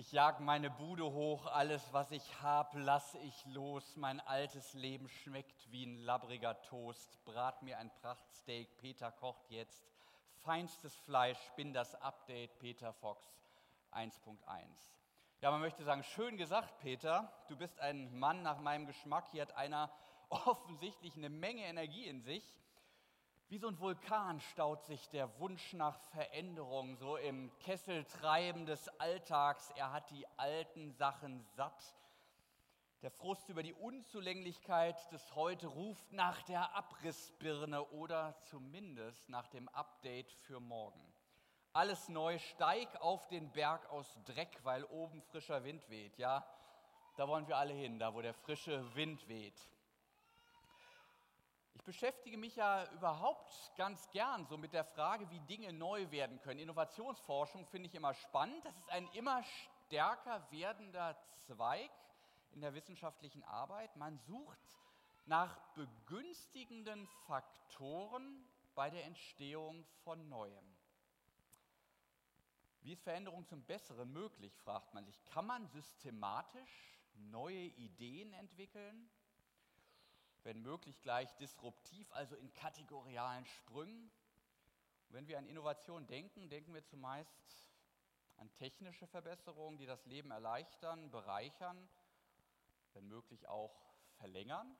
[0.00, 3.96] Ich jag meine Bude hoch, alles was ich hab, lass ich los.
[3.96, 7.18] Mein altes Leben schmeckt wie ein labbriger Toast.
[7.24, 9.82] Brat mir ein Prachtsteak, Peter kocht jetzt.
[10.44, 13.26] Feinstes Fleisch, bin das Update, Peter Fox
[13.90, 14.38] 1.1.
[15.40, 17.32] Ja, man möchte sagen, schön gesagt, Peter.
[17.48, 19.26] Du bist ein Mann nach meinem Geschmack.
[19.32, 19.90] Hier hat einer
[20.28, 22.54] offensichtlich eine Menge Energie in sich.
[23.50, 29.70] Wie so ein Vulkan staut sich der Wunsch nach Veränderung so im Kesseltreiben des Alltags.
[29.70, 31.94] Er hat die alten Sachen satt.
[33.00, 39.70] Der Frust über die Unzulänglichkeit des Heute ruft nach der Abrissbirne oder zumindest nach dem
[39.70, 41.00] Update für morgen.
[41.72, 46.18] Alles neu, steig auf den Berg aus Dreck, weil oben frischer Wind weht.
[46.18, 46.46] Ja,
[47.16, 49.58] da wollen wir alle hin, da wo der frische Wind weht.
[51.78, 56.40] Ich beschäftige mich ja überhaupt ganz gern so mit der Frage, wie Dinge neu werden
[56.40, 56.58] können.
[56.58, 58.62] Innovationsforschung finde ich immer spannend.
[58.64, 61.90] Das ist ein immer stärker werdender Zweig
[62.50, 63.96] in der wissenschaftlichen Arbeit.
[63.96, 64.58] Man sucht
[65.26, 70.76] nach begünstigenden Faktoren bei der Entstehung von Neuem.
[72.82, 75.24] Wie ist Veränderung zum Besseren möglich, fragt man sich.
[75.26, 79.08] Kann man systematisch neue Ideen entwickeln?
[80.44, 84.10] Wenn möglich gleich disruptiv, also in kategorialen Sprüngen.
[85.08, 87.68] Und wenn wir an Innovation denken, denken wir zumeist
[88.36, 91.88] an technische Verbesserungen, die das Leben erleichtern, bereichern,
[92.94, 93.74] wenn möglich auch
[94.18, 94.76] verlängern.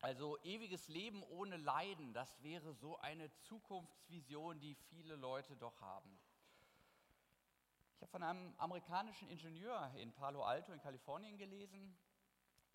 [0.00, 6.18] Also ewiges Leben ohne Leiden, das wäre so eine Zukunftsvision, die viele Leute doch haben.
[7.96, 11.98] Ich habe von einem amerikanischen Ingenieur in Palo Alto in Kalifornien gelesen,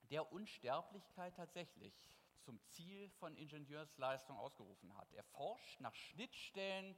[0.09, 1.93] der Unsterblichkeit tatsächlich
[2.41, 5.11] zum Ziel von Ingenieursleistung ausgerufen hat.
[5.13, 6.95] Er forscht nach Schnittstellen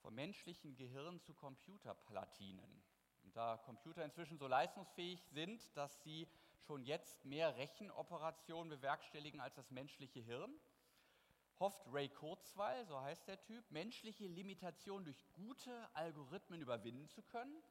[0.00, 2.82] vom menschlichen Gehirn zu Computerplatinen.
[3.22, 6.28] Und da Computer inzwischen so leistungsfähig sind, dass sie
[6.66, 10.54] schon jetzt mehr Rechenoperationen bewerkstelligen als das menschliche Hirn,
[11.58, 17.62] hofft Ray Kurzweil, so heißt der Typ, menschliche Limitationen durch gute Algorithmen überwinden zu können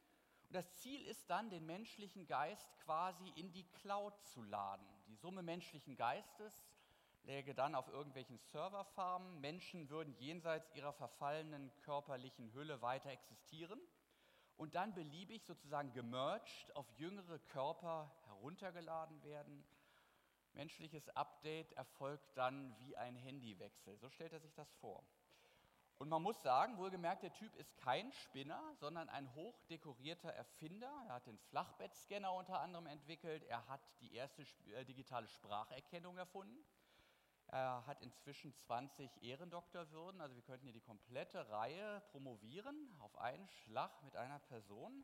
[0.49, 4.87] und das Ziel ist dann, den menschlichen Geist quasi in die Cloud zu laden.
[5.07, 6.65] Die Summe menschlichen Geistes
[7.21, 9.39] läge dann auf irgendwelchen Serverfarmen.
[9.41, 13.79] Menschen würden jenseits ihrer verfallenen körperlichen Hülle weiter existieren
[14.57, 19.63] und dann beliebig sozusagen gemerged auf jüngere Körper heruntergeladen werden.
[20.53, 23.99] Menschliches Update erfolgt dann wie ein Handywechsel.
[23.99, 25.05] So stellt er sich das vor.
[25.99, 30.89] Und man muss sagen, wohlgemerkt, der Typ ist kein Spinner, sondern ein hochdekorierter Erfinder.
[31.07, 33.43] Er hat den Flachbettscanner unter anderem entwickelt.
[33.43, 34.43] Er hat die erste
[34.73, 36.57] äh, digitale Spracherkennung erfunden.
[37.47, 40.21] Er hat inzwischen 20 Ehrendoktorwürden.
[40.21, 45.03] Also wir könnten hier die komplette Reihe promovieren auf einen Schlag mit einer Person.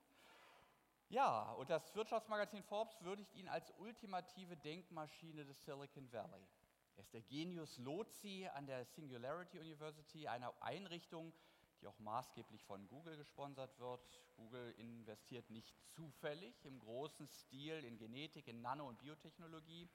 [1.10, 6.48] Ja, und das Wirtschaftsmagazin Forbes würdigt ihn als ultimative Denkmaschine des Silicon Valley.
[6.96, 11.34] Er ist der Genius Lozi an der Singularity University, einer Einrichtung,
[11.82, 14.02] die auch maßgeblich von Google gesponsert wird.
[14.38, 19.90] Google investiert nicht zufällig im großen Stil in Genetik, in Nano- und Biotechnologie.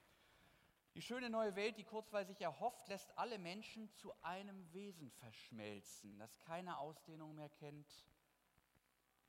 [0.94, 6.18] Die schöne neue Welt, die kurzweil sich erhofft, lässt alle Menschen zu einem Wesen verschmelzen,
[6.18, 7.88] das keine Ausdehnung mehr kennt,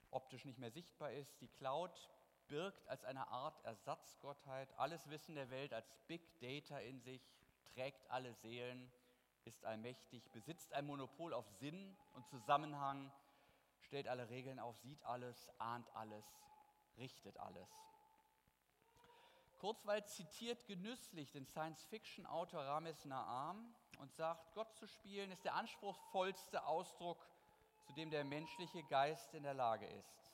[0.09, 1.39] optisch nicht mehr sichtbar ist.
[1.39, 2.09] Die Cloud
[2.47, 7.31] birgt als eine Art Ersatzgottheit alles Wissen der Welt als Big Data in sich,
[7.73, 8.91] trägt alle Seelen,
[9.45, 13.11] ist allmächtig, besitzt ein Monopol auf Sinn und Zusammenhang,
[13.81, 16.25] stellt alle Regeln auf, sieht alles, ahnt alles,
[16.97, 17.69] richtet alles.
[19.59, 26.65] Kurzweil zitiert genüsslich den Science-Fiction-Autor Rames Naam und sagt, Gott zu spielen ist der anspruchsvollste
[26.65, 27.23] Ausdruck,
[27.85, 30.31] zu dem der menschliche Geist in der Lage ist.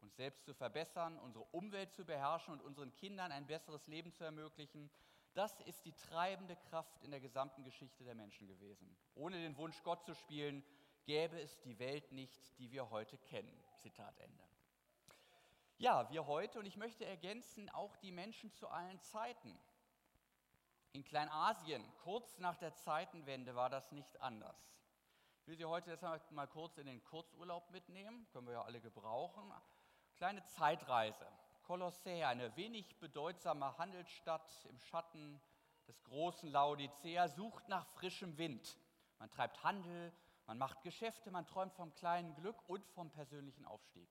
[0.00, 4.24] Uns selbst zu verbessern, unsere Umwelt zu beherrschen und unseren Kindern ein besseres Leben zu
[4.24, 4.90] ermöglichen,
[5.36, 8.96] das ist die treibende Kraft in der gesamten Geschichte der Menschen gewesen.
[9.14, 10.64] Ohne den Wunsch, Gott zu spielen,
[11.04, 13.62] gäbe es die Welt nicht, die wir heute kennen.
[13.74, 14.42] Zitat Ende.
[15.76, 19.58] Ja, wir heute, und ich möchte ergänzen, auch die Menschen zu allen Zeiten.
[20.92, 24.56] In Kleinasien, kurz nach der Zeitenwende, war das nicht anders.
[25.42, 28.80] Ich will Sie heute deshalb mal kurz in den Kurzurlaub mitnehmen, können wir ja alle
[28.80, 29.52] gebrauchen.
[30.16, 31.26] Kleine Zeitreise.
[31.66, 35.40] Kolossä, eine wenig bedeutsame Handelsstadt im Schatten
[35.88, 38.78] des großen Laodicea, sucht nach frischem Wind.
[39.18, 40.12] Man treibt Handel,
[40.46, 44.08] man macht Geschäfte, man träumt vom kleinen Glück und vom persönlichen Aufstieg.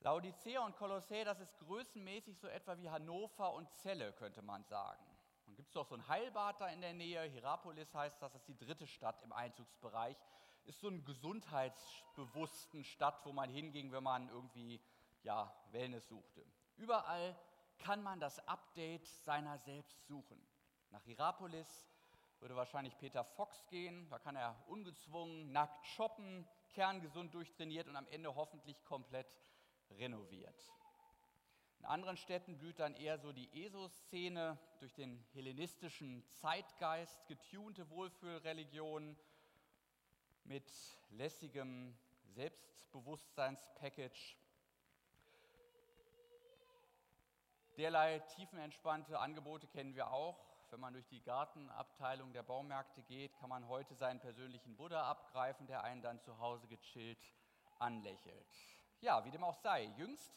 [0.00, 5.06] Laodicea und Kolossä, das ist größenmäßig so etwa wie Hannover und Celle, könnte man sagen.
[5.46, 8.42] Dann gibt es doch so ein Heilbad da in der Nähe, Hierapolis heißt das, das
[8.42, 10.16] ist die dritte Stadt im Einzugsbereich.
[10.64, 14.80] Ist so eine gesundheitsbewussten Stadt, wo man hinging, wenn man irgendwie
[15.26, 16.46] ja, Wellness suchte.
[16.76, 17.36] Überall
[17.78, 20.40] kann man das Update seiner selbst suchen.
[20.90, 21.90] Nach Hierapolis
[22.38, 28.06] würde wahrscheinlich Peter Fox gehen, da kann er ungezwungen, nackt shoppen, kerngesund durchtrainiert und am
[28.06, 29.36] Ende hoffentlich komplett
[29.90, 30.72] renoviert.
[31.80, 39.18] In anderen Städten blüht dann eher so die ESO-Szene durch den hellenistischen Zeitgeist, getunte Wohlfühlreligionen
[40.44, 40.70] mit
[41.10, 44.36] lässigem Selbstbewusstseinspackage.
[47.76, 50.38] Derlei tiefenentspannte Angebote kennen wir auch.
[50.70, 55.66] Wenn man durch die Gartenabteilung der Baumärkte geht, kann man heute seinen persönlichen Buddha abgreifen,
[55.66, 57.18] der einen dann zu Hause gechillt
[57.78, 58.46] anlächelt.
[59.00, 60.32] Ja, wie dem auch sei, jüngst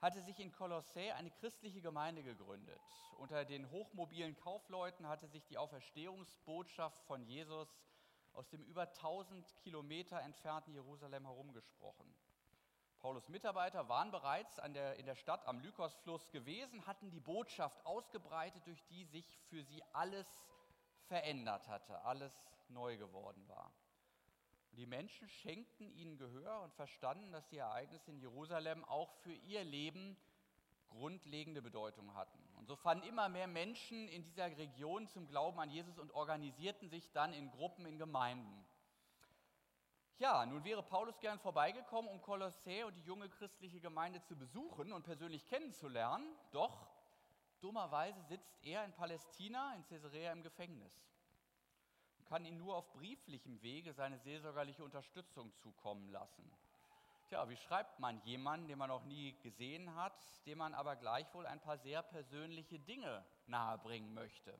[0.00, 2.80] hatte sich in Kolossä eine christliche Gemeinde gegründet.
[3.18, 7.68] Unter den hochmobilen Kaufleuten hatte sich die Auferstehungsbotschaft von Jesus
[8.32, 12.14] aus dem über 1000 Kilometer entfernten Jerusalem herumgesprochen.
[13.00, 18.66] Paulus Mitarbeiter waren bereits der, in der Stadt am Lykosfluss gewesen, hatten die Botschaft ausgebreitet,
[18.66, 20.26] durch die sich für sie alles
[21.06, 22.32] verändert hatte, alles
[22.68, 23.72] neu geworden war.
[24.72, 29.64] Die Menschen schenkten ihnen Gehör und verstanden, dass die Ereignisse in Jerusalem auch für ihr
[29.64, 30.16] Leben
[30.90, 32.38] grundlegende Bedeutung hatten.
[32.56, 36.88] Und so fanden immer mehr Menschen in dieser Region zum Glauben an Jesus und organisierten
[36.90, 38.64] sich dann in Gruppen, in Gemeinden.
[40.20, 44.92] Ja, nun wäre Paulus gern vorbeigekommen, um Kolossä und die junge christliche Gemeinde zu besuchen
[44.92, 46.26] und persönlich kennenzulernen.
[46.52, 46.86] Doch
[47.60, 51.10] dummerweise sitzt er in Palästina, in Caesarea im Gefängnis
[52.30, 56.48] kann ihn nur auf brieflichem Wege seine seelsorgerliche Unterstützung zukommen lassen.
[57.28, 60.14] Tja, wie schreibt man jemanden, den man noch nie gesehen hat,
[60.46, 64.56] dem man aber gleichwohl ein paar sehr persönliche Dinge nahebringen möchte?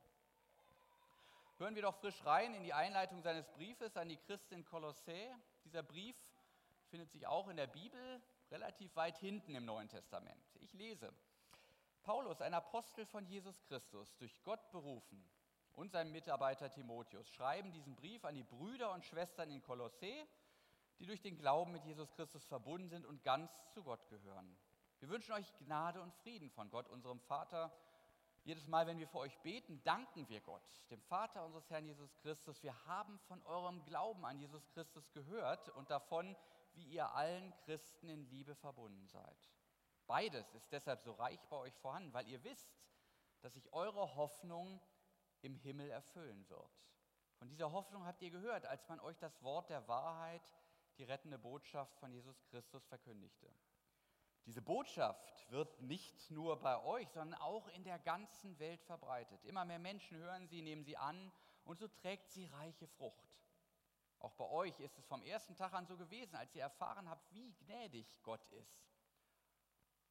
[1.60, 5.12] Hören wir doch frisch rein in die Einleitung seines Briefes an die Christin Kolossä.
[5.66, 6.16] Dieser Brief
[6.88, 10.42] findet sich auch in der Bibel relativ weit hinten im Neuen Testament.
[10.60, 11.12] Ich lese.
[12.02, 15.22] Paulus, ein Apostel von Jesus Christus, durch Gott berufen,
[15.74, 20.26] und sein Mitarbeiter Timotheus schreiben diesen Brief an die Brüder und Schwestern in Kolossä,
[20.98, 24.56] die durch den Glauben mit Jesus Christus verbunden sind und ganz zu Gott gehören.
[25.00, 27.70] Wir wünschen euch Gnade und Frieden von Gott, unserem Vater.
[28.44, 32.16] Jedes Mal, wenn wir für euch beten, danken wir Gott, dem Vater unseres Herrn Jesus
[32.19, 32.62] Christus.
[32.62, 36.34] Wir haben von eurem Glauben an Jesus Christus gehört und davon,
[36.72, 39.50] wie ihr allen Christen in Liebe verbunden seid.
[40.06, 42.81] Beides ist deshalb so reich bei euch vorhanden, weil ihr wisst,
[43.42, 44.81] dass sich eure Hoffnung
[45.43, 46.82] im Himmel erfüllen wird.
[47.38, 50.43] Von dieser Hoffnung habt ihr gehört, als man euch das Wort der Wahrheit,
[50.98, 53.50] die rettende Botschaft von Jesus Christus verkündigte.
[54.46, 59.44] Diese Botschaft wird nicht nur bei euch, sondern auch in der ganzen Welt verbreitet.
[59.44, 61.32] Immer mehr Menschen hören sie, nehmen sie an
[61.64, 63.37] und so trägt sie reiche Frucht.
[64.19, 67.32] Auch bei euch ist es vom ersten Tag an so gewesen, als ihr erfahren habt,
[67.32, 68.90] wie gnädig Gott ist.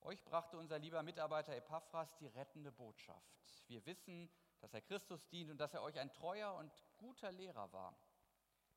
[0.01, 3.67] Euch brachte unser lieber Mitarbeiter Epaphras die rettende Botschaft.
[3.67, 4.29] Wir wissen,
[4.61, 7.95] dass er Christus dient und dass er euch ein treuer und guter Lehrer war.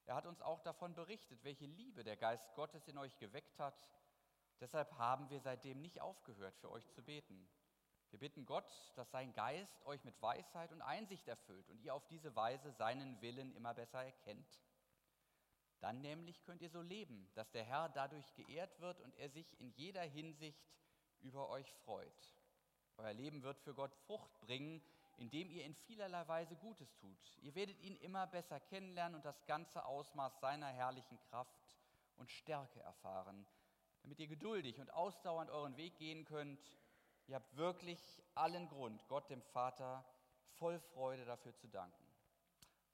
[0.05, 3.89] Er hat uns auch davon berichtet, welche Liebe der Geist Gottes in euch geweckt hat.
[4.63, 7.49] Deshalb haben wir seitdem nicht aufgehört, für euch zu beten.
[8.11, 12.07] Wir bitten Gott, dass sein Geist euch mit Weisheit und Einsicht erfüllt und ihr auf
[12.07, 14.63] diese Weise seinen Willen immer besser erkennt.
[15.81, 19.59] Dann nämlich könnt ihr so leben, dass der Herr dadurch geehrt wird und er sich
[19.59, 20.65] in jeder Hinsicht
[21.23, 22.37] über euch freut.
[22.99, 24.81] Euer Leben wird für Gott Frucht bringen,
[25.17, 27.37] indem ihr in vielerlei Weise Gutes tut.
[27.39, 31.81] Ihr werdet ihn immer besser kennenlernen und das ganze Ausmaß seiner herrlichen Kraft
[32.15, 33.45] und Stärke erfahren,
[34.03, 36.61] damit ihr geduldig und ausdauernd euren Weg gehen könnt.
[37.27, 40.05] Ihr habt wirklich allen Grund, Gott dem Vater
[40.59, 42.05] voll Freude dafür zu danken.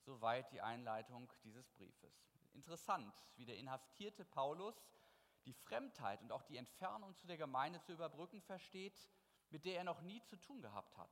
[0.01, 2.29] Soweit die Einleitung dieses Briefes.
[2.53, 4.75] Interessant, wie der inhaftierte Paulus
[5.45, 9.09] die Fremdheit und auch die Entfernung zu der Gemeinde zu überbrücken versteht,
[9.51, 11.11] mit der er noch nie zu tun gehabt hat.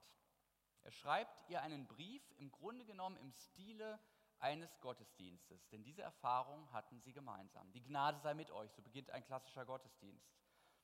[0.83, 3.99] Er schreibt ihr einen Brief im Grunde genommen im Stile
[4.41, 7.71] eines Gottesdienstes, denn diese Erfahrung hatten sie gemeinsam.
[7.73, 10.37] Die Gnade sei mit euch, so beginnt ein klassischer Gottesdienst.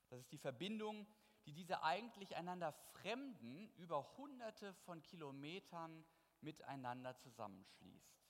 [0.08, 1.06] Das ist die Verbindung,
[1.46, 6.04] die diese eigentlich einander Fremden über hunderte von Kilometern
[6.40, 8.22] miteinander zusammenschließt.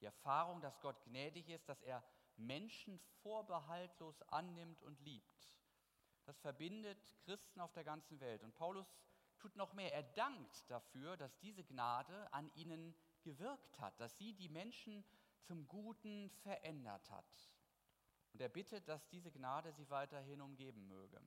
[0.00, 2.02] Die Erfahrung, dass Gott gnädig ist, dass er
[2.36, 5.58] Menschen vorbehaltlos annimmt und liebt.
[6.24, 8.42] Das verbindet Christen auf der ganzen Welt.
[8.42, 8.86] Und Paulus
[9.38, 9.92] tut noch mehr.
[9.92, 15.04] Er dankt dafür, dass diese Gnade an ihnen gewirkt hat, dass sie die Menschen
[15.42, 17.50] zum Guten verändert hat.
[18.32, 21.20] Und er bittet, dass diese Gnade sie weiterhin umgeben möge.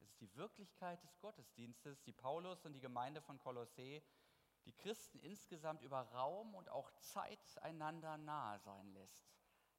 [0.00, 4.00] Es ist die Wirklichkeit des Gottesdienstes, die Paulus und die Gemeinde von Kolossä,
[4.64, 9.32] die Christen insgesamt über Raum und auch Zeit einander nahe sein lässt,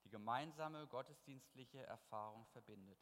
[0.04, 3.00] die gemeinsame gottesdienstliche Erfahrung verbindet.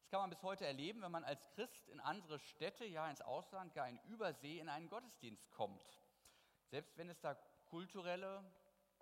[0.00, 3.22] Das kann man bis heute erleben, wenn man als Christ in andere Städte, ja ins
[3.22, 6.05] Ausland, gar in Übersee in einen Gottesdienst kommt.
[6.66, 7.34] Selbst wenn es da
[7.66, 8.44] kulturelle,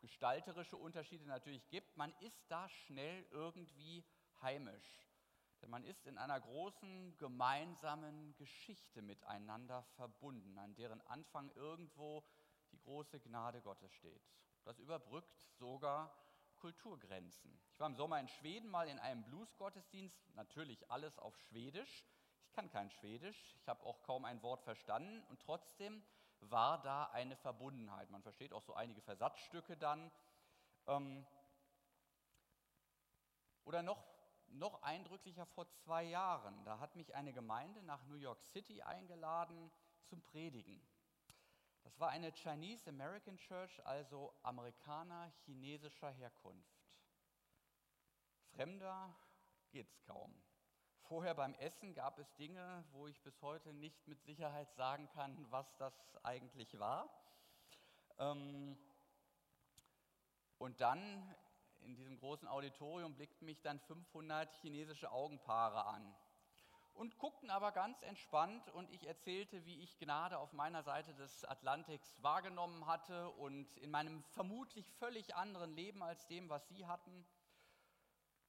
[0.01, 4.05] gestalterische Unterschiede natürlich gibt, man ist da schnell irgendwie
[4.43, 5.09] heimisch.
[5.63, 12.23] Denn man ist in einer großen gemeinsamen Geschichte miteinander verbunden, an deren Anfang irgendwo
[12.71, 14.23] die große Gnade Gottes steht.
[14.65, 16.15] Das überbrückt sogar
[16.57, 17.59] Kulturgrenzen.
[17.73, 22.05] Ich war im Sommer in Schweden mal in einem Blues-Gottesdienst, natürlich alles auf Schwedisch.
[22.47, 26.03] Ich kann kein Schwedisch, ich habe auch kaum ein Wort verstanden und trotzdem
[26.51, 28.11] war da eine Verbundenheit.
[28.11, 30.11] Man versteht auch so einige Versatzstücke dann.
[30.87, 31.27] Ähm,
[33.65, 34.05] oder noch
[34.49, 36.65] noch eindrücklicher vor zwei Jahren.
[36.65, 39.71] Da hat mich eine Gemeinde nach New York City eingeladen
[40.05, 40.81] zum Predigen.
[41.83, 47.01] Das war eine Chinese American Church, also Amerikaner chinesischer Herkunft.
[48.55, 49.15] Fremder
[49.71, 50.35] geht's kaum.
[51.09, 55.37] Vorher beim Essen gab es Dinge, wo ich bis heute nicht mit Sicherheit sagen kann,
[55.51, 55.95] was das
[56.25, 57.09] eigentlich war.
[58.19, 58.79] Ähm,
[60.57, 61.35] und dann
[61.81, 66.15] in diesem großen Auditorium blickten mich dann 500 chinesische Augenpaare an
[66.95, 71.45] und guckten aber ganz entspannt und ich erzählte, wie ich Gnade auf meiner Seite des
[71.45, 77.27] Atlantiks wahrgenommen hatte und in meinem vermutlich völlig anderen Leben als dem, was sie hatten.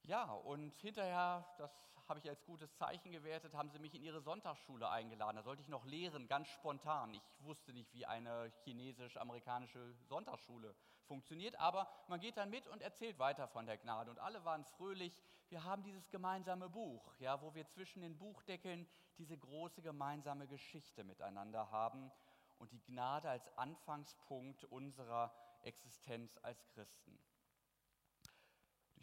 [0.06, 1.72] Ja, und hinterher, das
[2.08, 5.34] habe ich als gutes Zeichen gewertet, haben sie mich in ihre Sonntagsschule eingeladen.
[5.36, 7.12] Da sollte ich noch lehren, ganz spontan.
[7.12, 10.76] Ich wusste nicht, wie eine chinesisch-amerikanische Sonntagsschule
[11.08, 14.12] funktioniert, aber man geht dann mit und erzählt weiter von der Gnade.
[14.12, 15.20] Und alle waren fröhlich.
[15.48, 18.86] Wir haben dieses gemeinsame Buch, ja, wo wir zwischen den Buchdeckeln
[19.18, 22.12] diese große gemeinsame Geschichte miteinander haben
[22.58, 27.18] und die Gnade als Anfangspunkt unserer Existenz als Christen.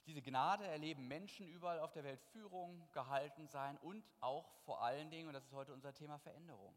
[0.04, 4.82] Durch diese Gnade erleben Menschen überall auf der Welt Führung, gehalten sein und auch vor
[4.84, 6.74] allen Dingen, und das ist heute unser Thema, Veränderung.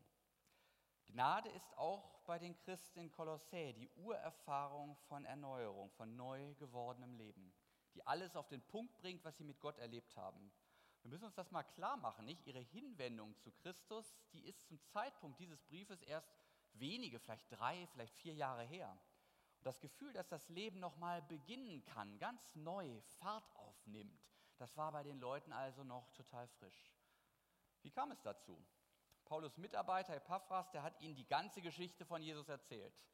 [1.06, 7.14] Gnade ist auch bei den Christen in Kolossä die Urerfahrung von Erneuerung, von neu gewordenem
[7.14, 7.52] Leben,
[7.95, 10.52] die alles auf den Punkt bringt, was sie mit Gott erlebt haben.
[11.02, 12.47] Wir müssen uns das mal klar machen, nicht?
[12.47, 16.30] Ihre Hinwendung zu Christus, die ist zum Zeitpunkt dieses Briefes erst
[16.75, 18.97] wenige, vielleicht drei, vielleicht vier Jahre her
[19.66, 24.25] das Gefühl, dass das Leben nochmal beginnen kann, ganz neu Fahrt aufnimmt,
[24.58, 26.94] das war bei den Leuten also noch total frisch.
[27.82, 28.64] Wie kam es dazu?
[29.25, 33.04] Paulus Mitarbeiter Epaphras, der hat ihnen die ganze Geschichte von Jesus erzählt,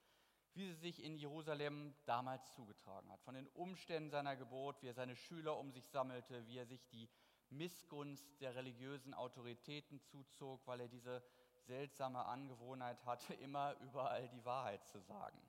[0.52, 4.94] wie sie sich in Jerusalem damals zugetragen hat, von den Umständen seiner Geburt, wie er
[4.94, 7.08] seine Schüler um sich sammelte, wie er sich die
[7.48, 11.24] Missgunst der religiösen Autoritäten zuzog, weil er diese
[11.62, 15.40] seltsame Angewohnheit hatte, immer überall die Wahrheit zu sagen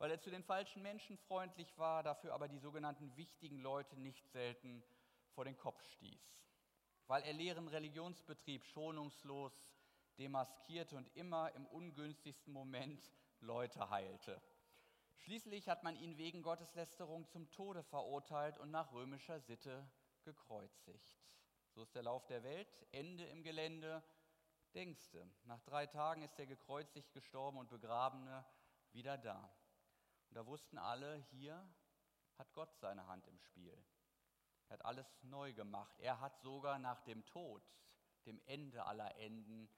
[0.00, 4.26] weil er zu den falschen Menschen freundlich war, dafür aber die sogenannten wichtigen Leute nicht
[4.30, 4.82] selten
[5.34, 6.40] vor den Kopf stieß,
[7.06, 9.52] weil er leeren Religionsbetrieb schonungslos
[10.18, 14.40] demaskierte und immer im ungünstigsten Moment Leute heilte.
[15.18, 19.86] Schließlich hat man ihn wegen Gotteslästerung zum Tode verurteilt und nach römischer Sitte
[20.22, 21.20] gekreuzigt.
[21.74, 24.02] So ist der Lauf der Welt, Ende im Gelände.
[24.74, 28.46] Denkste, nach drei Tagen ist der gekreuzigt gestorbene und begrabene
[28.92, 29.52] wieder da.
[30.30, 31.68] Und da wussten alle, hier
[32.38, 33.76] hat Gott seine Hand im Spiel.
[34.68, 35.98] Er hat alles neu gemacht.
[35.98, 37.68] Er hat sogar nach dem Tod,
[38.26, 39.68] dem Ende aller Enden,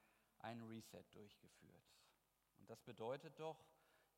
[0.41, 1.91] ein Reset durchgeführt.
[2.59, 3.65] Und das bedeutet doch,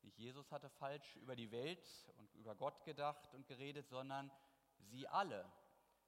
[0.01, 1.87] nicht Jesus hatte falsch über die Welt
[2.17, 4.29] und über Gott gedacht und geredet, sondern
[4.77, 5.49] sie alle.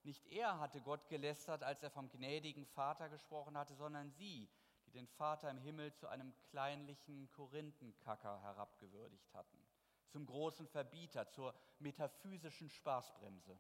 [0.04, 4.50] Nicht er hatte Gott gelästert, als er vom gnädigen Vater gesprochen hatte, sondern sie,
[4.86, 9.67] die den Vater im Himmel zu einem kleinlichen Korinthenkacker herabgewürdigt hatten
[10.10, 13.60] zum großen Verbieter, zur metaphysischen Spaßbremse.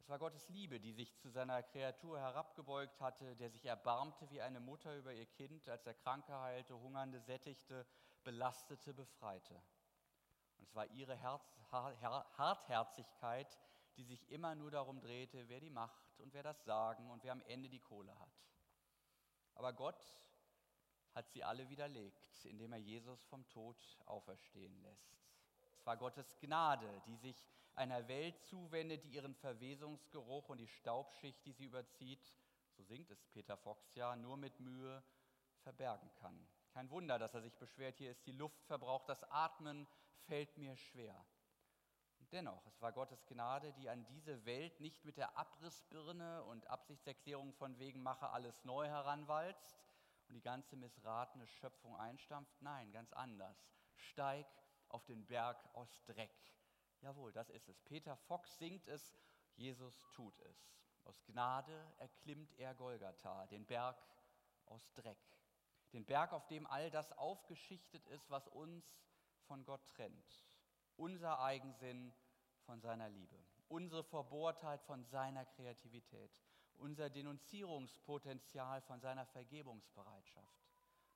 [0.00, 4.40] Es war Gottes Liebe, die sich zu seiner Kreatur herabgebeugt hatte, der sich erbarmte wie
[4.40, 7.86] eine Mutter über ihr Kind, als er Kranke heilte, Hungernde sättigte,
[8.24, 9.54] Belastete befreite.
[10.56, 13.58] Und es war ihre Herz, Hartherzigkeit,
[13.96, 17.32] die sich immer nur darum drehte, wer die Macht und wer das Sagen und wer
[17.32, 18.40] am Ende die Kohle hat.
[19.54, 20.02] Aber Gott
[21.14, 23.76] hat sie alle widerlegt, indem er Jesus vom Tod
[24.06, 25.20] auferstehen lässt.
[25.72, 31.44] Es war Gottes Gnade, die sich einer Welt zuwendet, die ihren Verwesungsgeruch und die Staubschicht,
[31.44, 32.36] die sie überzieht,
[32.76, 35.02] so singt es Peter Fox ja, nur mit Mühe
[35.62, 36.48] verbergen kann.
[36.72, 39.86] Kein Wunder, dass er sich beschwert, hier ist die Luft verbraucht, das Atmen
[40.26, 41.24] fällt mir schwer.
[42.20, 46.66] Und dennoch, es war Gottes Gnade, die an diese Welt nicht mit der Abrissbirne und
[46.66, 49.76] Absichtserklärung von wegen mache alles neu heranwalzt,
[50.30, 52.54] und die ganze missratene Schöpfung einstampft?
[52.62, 53.66] Nein, ganz anders.
[53.96, 54.46] Steig
[54.88, 56.30] auf den Berg aus Dreck.
[57.00, 57.80] Jawohl, das ist es.
[57.80, 59.18] Peter Fox singt es,
[59.56, 60.70] Jesus tut es.
[61.02, 64.00] Aus Gnade erklimmt er Golgatha, den Berg
[64.66, 65.18] aus Dreck.
[65.92, 69.00] Den Berg, auf dem all das aufgeschichtet ist, was uns
[69.46, 70.46] von Gott trennt.
[70.94, 72.14] Unser Eigensinn
[72.60, 76.30] von seiner Liebe, unsere Verbohrtheit von seiner Kreativität,
[76.80, 80.58] unser Denunzierungspotenzial von seiner Vergebungsbereitschaft,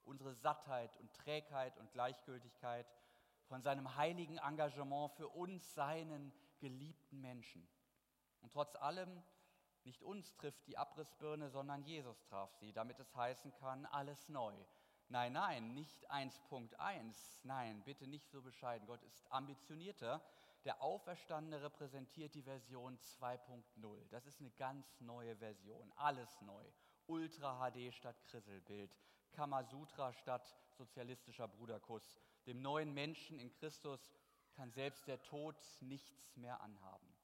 [0.05, 2.87] unsere Sattheit und Trägheit und Gleichgültigkeit
[3.47, 7.67] von seinem heiligen Engagement für uns, seinen geliebten Menschen.
[8.41, 9.23] Und trotz allem,
[9.85, 14.55] nicht uns trifft die Abrissbirne, sondern Jesus traf sie, damit es heißen kann, alles neu.
[15.09, 18.87] Nein, nein, nicht 1.1, nein, bitte nicht so bescheiden.
[18.87, 20.23] Gott ist ambitionierter.
[20.65, 24.09] Der Auferstandene repräsentiert die Version 2.0.
[24.09, 26.65] Das ist eine ganz neue Version, alles neu.
[27.07, 28.97] Ultra HD statt Krisselbild,
[29.33, 32.19] Kamasutra statt sozialistischer Bruderkuss.
[32.47, 34.11] Dem neuen Menschen in Christus
[34.55, 37.15] kann selbst der Tod nichts mehr anhaben.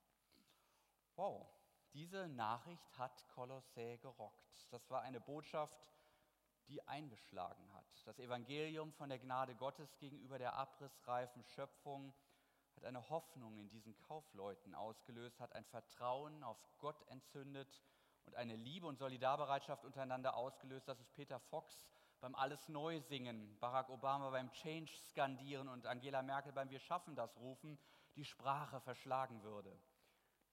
[1.16, 1.48] Wow,
[1.94, 4.66] diese Nachricht hat Kolossä gerockt.
[4.70, 5.88] Das war eine Botschaft,
[6.68, 7.86] die eingeschlagen hat.
[8.04, 12.12] Das Evangelium von der Gnade Gottes gegenüber der abrissreifen Schöpfung
[12.80, 17.82] hat eine Hoffnung in diesen Kaufleuten ausgelöst, hat ein Vertrauen auf Gott entzündet
[18.24, 21.86] und eine Liebe und Solidarbereitschaft untereinander ausgelöst, dass es Peter Fox
[22.20, 27.14] beim Alles Neu singen, Barack Obama beim Change skandieren und Angela Merkel beim Wir schaffen
[27.14, 27.78] das rufen,
[28.16, 29.78] die Sprache verschlagen würde.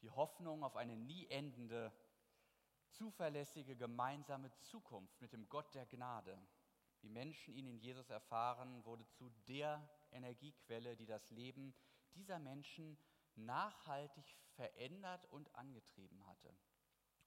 [0.01, 1.93] Die Hoffnung auf eine nie endende
[2.89, 6.37] zuverlässige gemeinsame Zukunft mit dem Gott der Gnade,
[6.99, 11.73] wie Menschen ihn in Jesus erfahren, wurde zu der Energiequelle, die das Leben
[12.17, 12.97] dieser Menschen
[13.35, 16.53] nachhaltig verändert und angetrieben hatte.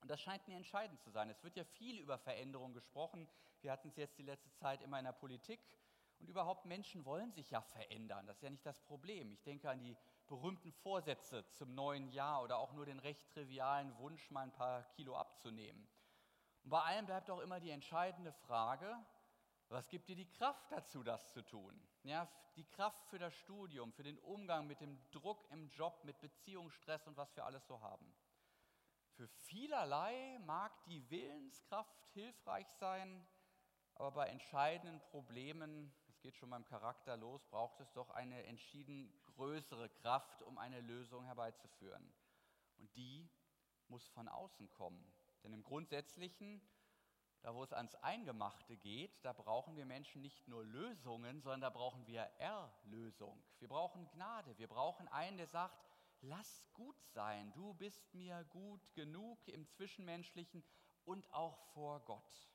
[0.00, 1.30] Und das scheint mir entscheidend zu sein.
[1.30, 3.28] Es wird ja viel über Veränderung gesprochen.
[3.60, 5.60] Wir hatten es jetzt die letzte Zeit immer in der Politik.
[6.18, 8.26] Und überhaupt Menschen wollen sich ja verändern.
[8.26, 9.32] Das ist ja nicht das Problem.
[9.32, 13.96] Ich denke an die berühmten Vorsätze zum neuen Jahr oder auch nur den recht trivialen
[13.98, 15.88] Wunsch, mal ein paar Kilo abzunehmen.
[16.62, 18.94] Und bei allem bleibt auch immer die entscheidende Frage,
[19.68, 21.80] was gibt dir die Kraft dazu, das zu tun?
[22.02, 26.20] Ja, die Kraft für das Studium, für den Umgang mit dem Druck im Job, mit
[26.20, 28.14] Beziehungsstress und was wir alles so haben.
[29.12, 33.26] Für vielerlei mag die Willenskraft hilfreich sein,
[33.94, 39.88] aber bei entscheidenden Problemen geht schon beim Charakter los, braucht es doch eine entschieden größere
[39.88, 42.12] Kraft, um eine Lösung herbeizuführen.
[42.76, 43.28] Und die
[43.88, 45.04] muss von außen kommen.
[45.42, 46.60] Denn im Grundsätzlichen,
[47.42, 51.70] da wo es ans Eingemachte geht, da brauchen wir Menschen nicht nur Lösungen, sondern da
[51.70, 53.42] brauchen wir Erlösung.
[53.58, 54.56] Wir brauchen Gnade.
[54.58, 55.82] Wir brauchen einen, der sagt,
[56.20, 57.52] lass gut sein.
[57.54, 60.62] Du bist mir gut genug im Zwischenmenschlichen
[61.04, 62.50] und auch vor Gott.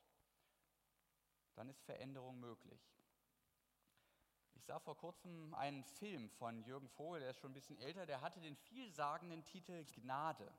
[1.54, 2.80] Dann ist Veränderung möglich.
[4.54, 8.06] Ich sah vor kurzem einen Film von Jürgen Vogel, der ist schon ein bisschen älter,
[8.06, 10.52] der hatte den vielsagenden Titel Gnade.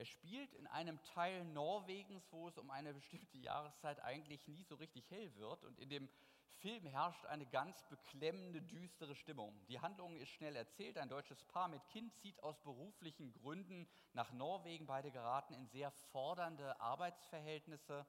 [0.00, 4.76] Er spielt in einem Teil Norwegens, wo es um eine bestimmte Jahreszeit eigentlich nie so
[4.76, 5.62] richtig hell wird.
[5.62, 6.08] Und in dem
[6.54, 9.54] Film herrscht eine ganz beklemmende, düstere Stimmung.
[9.68, 10.96] Die Handlung ist schnell erzählt.
[10.96, 14.86] Ein deutsches Paar mit Kind zieht aus beruflichen Gründen nach Norwegen.
[14.86, 18.06] Beide geraten in sehr fordernde Arbeitsverhältnisse,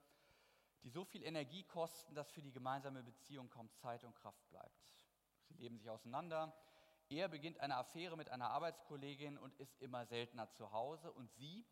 [0.83, 4.81] die so viel Energie kosten, dass für die gemeinsame Beziehung kaum Zeit und Kraft bleibt.
[5.49, 6.55] Sie leben sich auseinander.
[7.09, 11.11] Er beginnt eine Affäre mit einer Arbeitskollegin und ist immer seltener zu Hause.
[11.11, 11.65] Und sie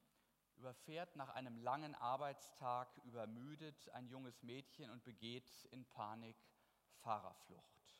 [0.60, 6.38] überfährt nach einem langen Arbeitstag übermüdet ein junges Mädchen und begeht in Panik
[7.02, 7.96] Fahrerflucht.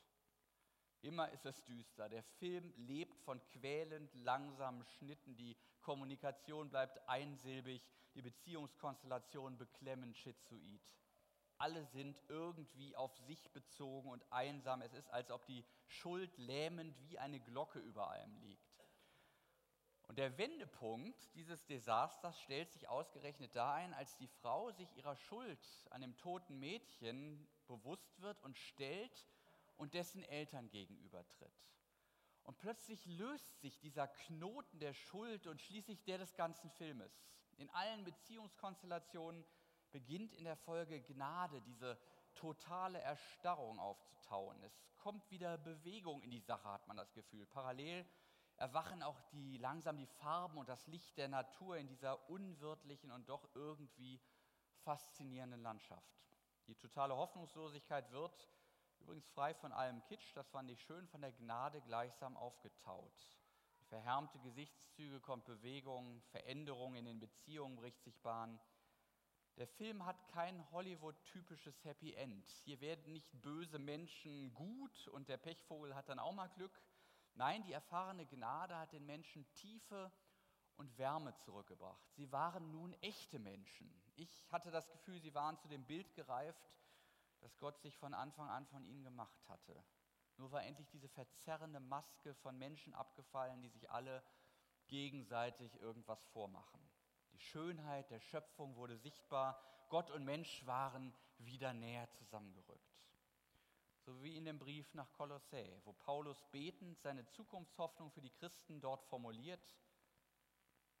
[1.02, 2.08] Immer ist es düster.
[2.08, 5.34] Der Film lebt von quälend langsamen Schnitten.
[5.36, 10.82] Die Kommunikation bleibt einsilbig, die Beziehungskonstellation beklemmend schizoid
[11.60, 14.80] alle sind irgendwie auf sich bezogen und einsam.
[14.80, 18.69] Es ist, als ob die Schuld lähmend wie eine Glocke über allem liegt.
[20.10, 25.14] Und der Wendepunkt dieses Desasters stellt sich ausgerechnet da ein, als die Frau sich ihrer
[25.14, 29.28] Schuld an dem toten Mädchen bewusst wird und stellt
[29.76, 31.54] und dessen Eltern gegenübertritt.
[32.42, 37.12] Und plötzlich löst sich dieser Knoten der Schuld und schließlich der des ganzen Filmes.
[37.58, 39.44] In allen Beziehungskonstellationen
[39.92, 41.96] beginnt in der Folge Gnade, diese
[42.34, 44.60] totale Erstarrung aufzutauen.
[44.64, 47.46] Es kommt wieder Bewegung in die Sache, hat man das Gefühl.
[47.46, 48.04] Parallel
[48.60, 53.28] erwachen auch die, langsam die Farben und das Licht der Natur in dieser unwirtlichen und
[53.28, 54.20] doch irgendwie
[54.84, 56.20] faszinierenden Landschaft.
[56.66, 58.48] Die totale Hoffnungslosigkeit wird
[59.00, 63.30] übrigens frei von allem Kitsch, das fand ich schön, von der Gnade gleichsam aufgetaut.
[63.88, 68.60] Verhärmte Gesichtszüge kommt Bewegung, Veränderung in den Beziehungen bricht sich Bahn.
[69.56, 72.48] Der Film hat kein Hollywood-typisches Happy End.
[72.64, 76.78] Hier werden nicht böse Menschen gut und der Pechvogel hat dann auch mal Glück.
[77.34, 80.12] Nein, die erfahrene Gnade hat den Menschen tiefe
[80.76, 82.02] und Wärme zurückgebracht.
[82.14, 84.02] Sie waren nun echte Menschen.
[84.16, 86.72] Ich hatte das Gefühl, sie waren zu dem Bild gereift,
[87.40, 89.84] das Gott sich von Anfang an von ihnen gemacht hatte.
[90.36, 94.22] Nur war endlich diese verzerrende Maske von Menschen abgefallen, die sich alle
[94.86, 96.80] gegenseitig irgendwas vormachen.
[97.32, 99.62] Die Schönheit der Schöpfung wurde sichtbar.
[99.88, 102.89] Gott und Mensch waren wieder näher zusammengerückt.
[104.10, 108.80] So wie in dem Brief nach Kolossä, wo Paulus betend seine Zukunftshoffnung für die Christen
[108.80, 109.72] dort formuliert.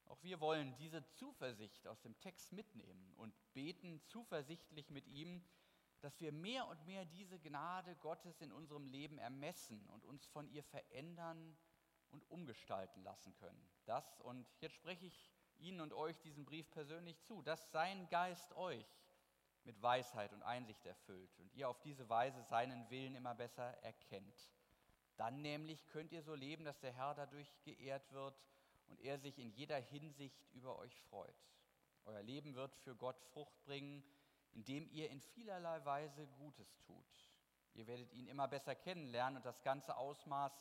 [0.04, 5.44] Auch wir wollen diese Zuversicht aus dem Text mitnehmen und beten zuversichtlich mit ihm,
[6.02, 10.48] dass wir mehr und mehr diese Gnade Gottes in unserem Leben ermessen und uns von
[10.48, 11.58] ihr verändern
[12.10, 13.68] und umgestalten lassen können.
[13.86, 18.52] Das, und jetzt spreche ich Ihnen und euch diesen Brief persönlich zu, dass sein Geist
[18.52, 18.86] euch
[19.64, 24.50] mit Weisheit und Einsicht erfüllt und ihr auf diese Weise seinen Willen immer besser erkennt.
[25.16, 28.34] Dann nämlich könnt ihr so leben, dass der Herr dadurch geehrt wird
[28.88, 31.36] und er sich in jeder Hinsicht über euch freut.
[32.06, 34.02] Euer Leben wird für Gott Frucht bringen,
[34.52, 37.28] indem ihr in vielerlei Weise Gutes tut.
[37.74, 40.52] Ihr werdet ihn immer besser kennenlernen und das ganze Ausmaß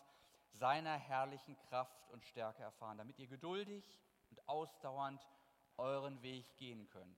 [0.52, 5.26] seiner herrlichen Kraft und Stärke erfahren, damit ihr geduldig und ausdauernd
[5.78, 7.18] euren Weg gehen könnt.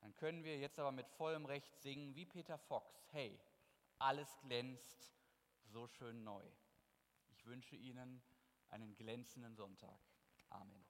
[0.00, 3.38] Dann können wir jetzt aber mit vollem Recht singen wie Peter Fox, hey,
[3.98, 5.12] alles glänzt
[5.64, 6.44] so schön neu.
[7.28, 8.22] Ich wünsche Ihnen
[8.68, 10.00] einen glänzenden Sonntag.
[10.50, 10.87] Amen.